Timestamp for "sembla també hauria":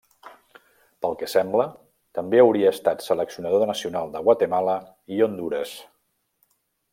1.33-2.71